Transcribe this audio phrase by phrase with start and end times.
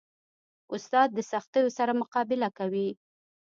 [0.75, 2.89] استاد د سختیو سره مقابله کوي.